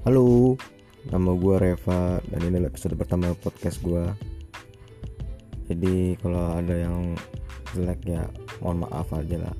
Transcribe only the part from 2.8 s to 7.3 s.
pertama podcast gue. Jadi kalau ada yang